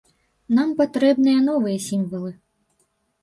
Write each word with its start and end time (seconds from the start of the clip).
Нам 0.59 0.69
патрэбныя 0.79 1.43
новыя 1.49 1.77
сімвалы. 1.89 2.31